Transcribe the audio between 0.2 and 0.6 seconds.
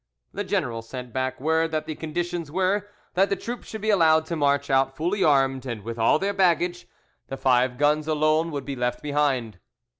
The